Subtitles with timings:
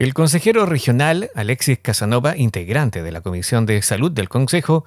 [0.00, 4.84] El consejero regional Alexis Casanova, integrante de la Comisión de Salud del Consejo,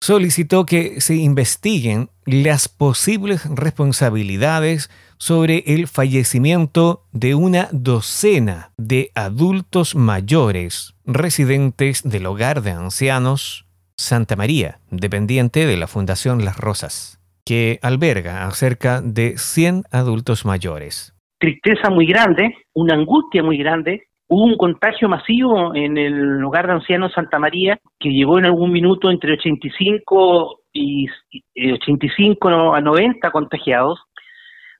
[0.00, 9.94] solicitó que se investiguen las posibles responsabilidades sobre el fallecimiento de una docena de adultos
[9.94, 13.66] mayores residentes del hogar de ancianos
[13.98, 20.46] Santa María, dependiente de la Fundación Las Rosas, que alberga a cerca de 100 adultos
[20.46, 21.14] mayores.
[21.38, 26.72] Tristeza muy grande, una angustia muy grande, Hubo un contagio masivo en el hogar de
[26.72, 31.06] ancianos Santa María que llegó en algún minuto entre 85 y
[31.54, 34.00] 85 eh, a 90 contagiados,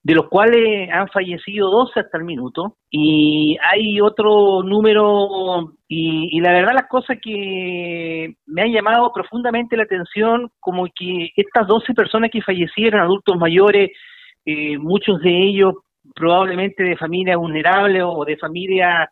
[0.03, 2.75] de los cuales han fallecido 12 hasta el minuto.
[2.91, 9.83] Y hay otro número y, la verdad las cosas que me han llamado profundamente la
[9.83, 13.91] atención como que estas 12 personas que fallecieron, adultos mayores,
[14.45, 15.73] eh, muchos de ellos
[16.13, 19.09] probablemente de familias vulnerables o de familias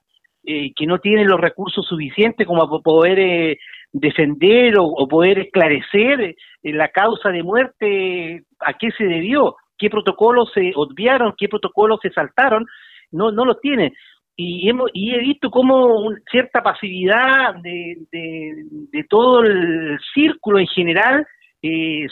[0.48, 3.58] eh, que no tienen los recursos suficientes como para poder eh,
[3.91, 10.52] defender o, poder esclarecer eh, la causa de muerte, a qué se debió, qué protocolos
[10.53, 12.66] se obviaron, qué protocolos se saltaron,
[13.11, 13.92] no, no los tienen.
[14.36, 21.25] Y, hemos, y he visto como cierta pasividad de, de, todo el círculo en general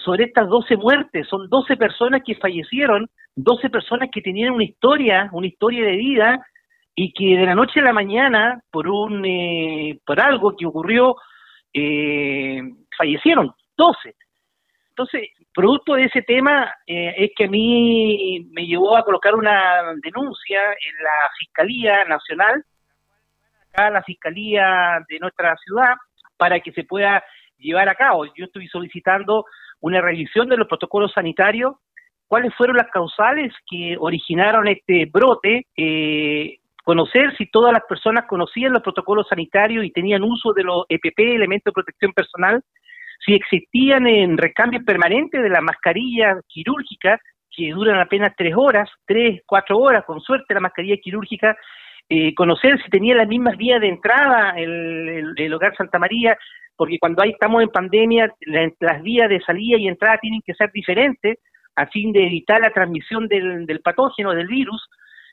[0.04, 1.28] sobre estas 12 muertes.
[1.28, 6.40] Son 12 personas que fallecieron, 12 personas que tenían una historia, una historia de vida,
[6.96, 11.16] y que de la noche a la mañana, por un eh, por algo que ocurrió,
[11.74, 12.62] eh,
[12.98, 14.16] fallecieron 12.
[14.90, 19.82] Entonces, producto de ese tema eh, es que a mí me llevó a colocar una
[20.04, 22.64] denuncia en la Fiscalía Nacional,
[23.72, 25.96] acá la Fiscalía de nuestra ciudad,
[26.38, 27.24] para que se pueda
[27.58, 28.26] llevar a cabo.
[28.36, 29.46] Yo estoy solicitando
[29.80, 31.76] una revisión de los protocolos sanitarios,
[32.28, 38.74] cuáles fueron las causales que originaron este brote, eh, conocer si todas las personas conocían
[38.74, 42.62] los protocolos sanitarios y tenían uso de los EPP, elementos de protección personal,
[43.26, 47.20] si existían en recambio permanente de las mascarillas quirúrgicas
[47.56, 51.56] que duran apenas tres horas, tres, cuatro horas, con suerte la mascarilla quirúrgica,
[52.10, 56.38] eh, conocer si tenía las mismas vías de entrada el, el, hogar Santa María,
[56.76, 60.72] porque cuando ahí estamos en pandemia, las vías de salida y entrada tienen que ser
[60.74, 61.38] diferentes
[61.76, 64.82] a fin de evitar la transmisión del, del patógeno, del virus,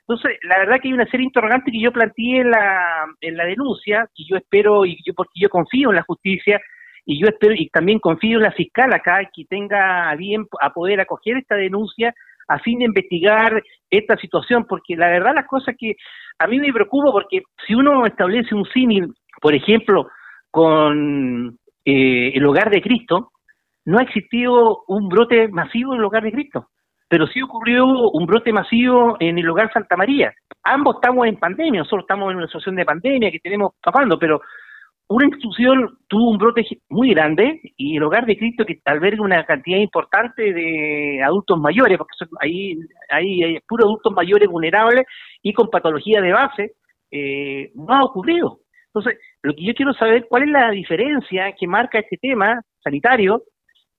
[0.01, 3.37] entonces, la verdad que hay una serie de interrogantes que yo planteé en la, en
[3.37, 6.61] la denuncia, y yo espero, y yo porque yo confío en la justicia,
[7.05, 11.01] y yo espero, y también confío en la fiscal acá, que tenga bien a poder
[11.01, 12.15] acoger esta denuncia
[12.49, 15.95] a fin de investigar esta situación, porque la verdad las cosas que
[16.39, 20.09] a mí me preocupa, porque si uno establece un símil, por ejemplo,
[20.51, 23.31] con eh, el hogar de Cristo,
[23.85, 26.69] no ha existido un brote masivo en el hogar de Cristo
[27.11, 30.33] pero sí ocurrió un brote masivo en el hogar Santa María.
[30.63, 34.41] Ambos estamos en pandemia, nosotros estamos en una situación de pandemia que tenemos tapando, pero
[35.09, 39.45] una institución tuvo un brote muy grande y el hogar de Cristo que alberga una
[39.45, 42.79] cantidad importante de adultos mayores, porque ahí,
[43.09, 45.05] hay puros adultos mayores vulnerables
[45.43, 46.75] y con patología de base,
[47.11, 48.61] eh, no ha ocurrido.
[48.95, 53.43] Entonces, lo que yo quiero saber, ¿cuál es la diferencia que marca este tema sanitario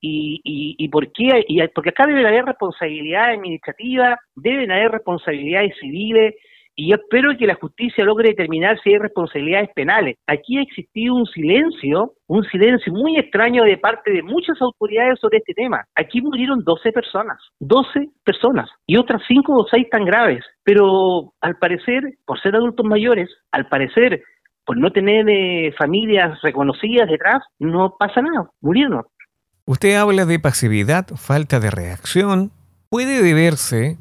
[0.02, 6.34] y, y, por qué, y, porque acá deben haber responsabilidades administrativas, deben haber responsabilidades civiles,
[6.76, 10.18] y yo espero que la justicia logre determinar si hay responsabilidades penales.
[10.26, 15.40] Aquí ha existido un silencio, un silencio muy extraño de parte de muchas autoridades sobre
[15.40, 15.84] este tema.
[15.96, 20.44] Aquí murieron 12 personas, 12 personas, y otras 5 o 6 tan graves.
[20.64, 24.24] Pero al parecer, por ser adultos mayores, al parecer,
[24.66, 29.04] por no tener eh, familias reconocidas detrás, no pasa nada, murieron.
[29.72, 32.52] Usted habla de pasividad, falta de reacción.
[32.90, 33.96] Puede deberse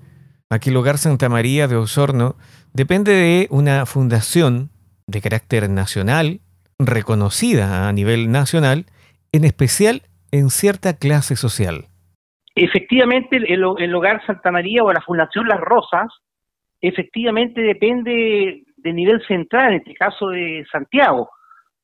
[0.51, 2.35] a que el Hogar Santa María de Osorno
[2.75, 4.71] depende de una fundación
[5.07, 6.41] de carácter nacional,
[6.81, 8.87] reconocida a nivel nacional,
[9.31, 11.85] en especial en cierta clase social.
[12.57, 16.09] Efectivamente, el, Hogar Santa María o la Fundación Las Rosas,
[16.81, 21.31] efectivamente depende del nivel central, en este caso de Santiago,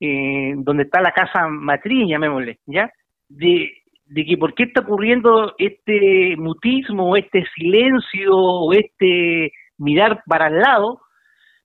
[0.00, 2.90] eh, donde está la casa matriz, llamémosle, ¿ya?
[3.28, 3.72] De,
[4.14, 11.00] que por qué está ocurriendo este mutismo, este silencio, este mirar para el lado,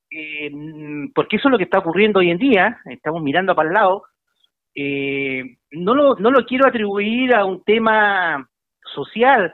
[0.09, 0.51] eh,
[1.13, 4.03] porque eso es lo que está ocurriendo hoy en día, estamos mirando para el lado,
[4.75, 8.49] eh, no, lo, no lo quiero atribuir a un tema
[8.93, 9.53] social,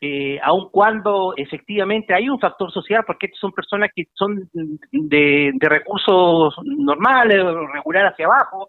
[0.00, 5.68] eh, aun cuando efectivamente hay un factor social, porque son personas que son de, de
[5.68, 8.68] recursos normales, regular hacia abajo,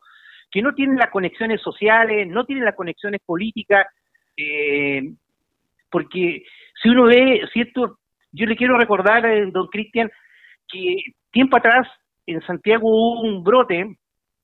[0.54, 3.88] que no tienen las conexiones sociales, no tienen las conexiones políticas,
[4.38, 5.02] eh,
[5.90, 6.44] porque
[6.82, 7.98] si uno ve, ¿cierto?
[8.32, 10.12] Yo le quiero recordar, eh, don Cristian,
[10.72, 10.98] que
[11.32, 11.88] tiempo atrás
[12.28, 13.98] en Santiago hubo un brote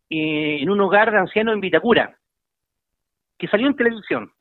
[0.09, 2.17] eh, en un hogar de ancianos en Vitacura,
[3.37, 4.31] que salió en televisión.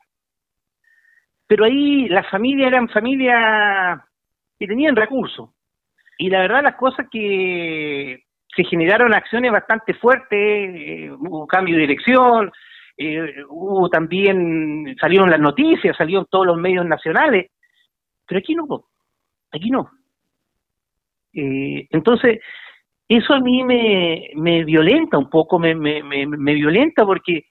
[1.46, 4.00] Pero ahí las familias eran familias
[4.58, 5.50] que tenían recursos.
[6.16, 8.24] Y la verdad las cosas que
[8.58, 12.50] se generaron acciones bastante fuertes, eh, hubo cambio de dirección,
[12.96, 17.52] eh, hubo también, salieron las noticias, salieron todos los medios nacionales,
[18.26, 18.66] pero aquí no,
[19.52, 19.88] aquí no.
[21.32, 22.40] Eh, entonces,
[23.08, 27.46] eso a mí me, me violenta un poco, me, me, me, violenta porque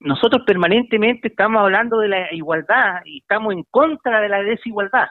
[0.00, 5.08] nosotros permanentemente estamos hablando de la igualdad y estamos en contra de la desigualdad.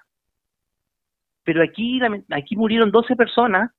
[1.44, 2.00] Pero aquí,
[2.32, 3.70] aquí murieron 12 personas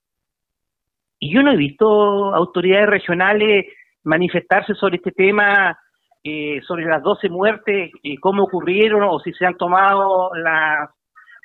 [1.25, 3.65] y yo no he visto autoridades regionales
[4.03, 5.75] manifestarse sobre este tema,
[6.23, 10.91] eh, sobre las 12 muertes, eh, cómo ocurrieron o si se han tomado las,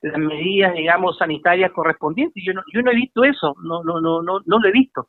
[0.02, 2.44] las medidas, digamos, sanitarias correspondientes.
[2.46, 5.08] Yo no, yo no he visto eso, no, no, no, no, no lo he visto.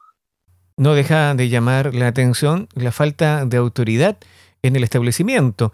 [0.76, 4.18] No deja de llamar la atención la falta de autoridad
[4.62, 5.72] en el establecimiento.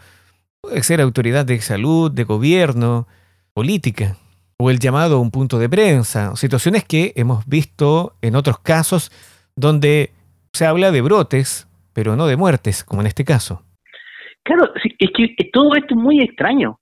[0.62, 3.06] Puede ser autoridad de salud, de gobierno,
[3.52, 4.16] política,
[4.58, 9.10] o el llamado a un punto de prensa, situaciones que hemos visto en otros casos
[9.54, 10.10] donde
[10.52, 13.62] se habla de brotes, pero no de muertes, como en este caso.
[14.42, 16.78] Claro, es que todo esto es muy extraño.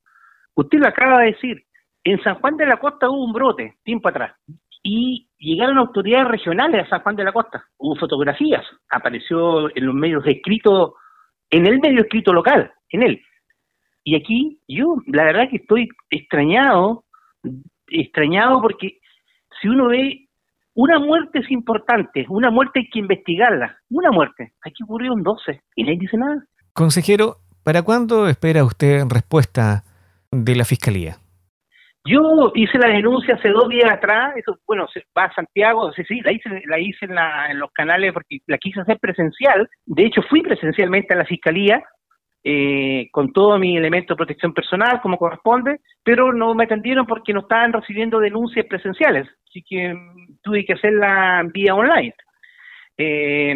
[0.55, 1.65] Usted lo acaba de decir.
[2.05, 4.37] En San Juan de la Costa hubo un brote, tiempo atrás,
[4.83, 7.65] y llegaron autoridades regionales a San Juan de la Costa.
[7.79, 10.93] Hubo fotografías, apareció en los medios escritos,
[11.49, 13.23] en el medio escrito local, en él.
[14.05, 17.04] Y aquí yo, la verdad que estoy extrañado,
[17.89, 18.99] extrañado porque
[19.61, 20.29] si uno ve
[20.75, 25.61] una muerte es importante, una muerte hay que investigarla, una muerte, aquí ocurrió un 12
[25.77, 26.45] y nadie dice nada.
[26.73, 29.85] Consejero, ¿para cuándo espera usted respuesta
[30.33, 31.19] de la Fiscalía?
[32.07, 36.03] Yo hice la denuncia hace dos días atrás, eso, bueno, se va a Santiago, sí,
[36.07, 37.17] sí, la hice, la hice en,
[37.51, 41.83] en los canales porque la quise hacer presencial, de hecho fui presencialmente a la Fiscalía,
[42.47, 47.33] eh, con todo mi elemento de protección personal como corresponde, pero no me atendieron porque
[47.33, 52.15] no estaban recibiendo denuncias presenciales, así que mm, tuve que hacerla vía online.
[52.99, 53.55] Eh,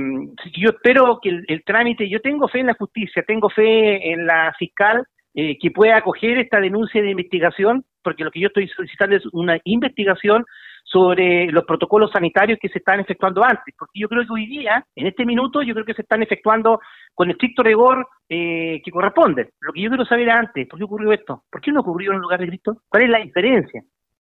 [0.55, 4.55] yo espero que el, trámite, yo tengo fe en la justicia, tengo fe en la
[4.58, 9.17] fiscal eh, que pueda acoger esta denuncia de investigación, porque lo que yo estoy solicitando
[9.17, 10.45] es una investigación
[10.85, 14.85] sobre los protocolos sanitarios que se están efectuando antes, porque yo creo que hoy día,
[14.97, 16.81] en este minuto, yo creo que se están efectuando
[17.15, 19.50] con estricto rigor eh, que corresponde.
[19.61, 21.43] Lo que yo quiero saber antes, ¿por qué ocurrió esto?
[21.50, 22.83] ¿Por qué no ocurrió en un lugar de Cristo?
[22.89, 23.83] ¿Cuál es la diferencia?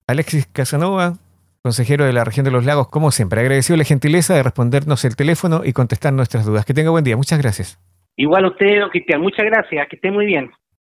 [0.08, 1.14] Alexis Casanova,
[1.62, 5.16] consejero de la región de los lagos, como siempre, agradecido la gentileza de respondernos el
[5.16, 6.66] teléfono y contestar nuestras dudas.
[6.66, 7.80] Que tenga buen día, muchas gracias.
[8.16, 10.50] Igual a usted, Cristian, muchas gracias, que esté muy bien.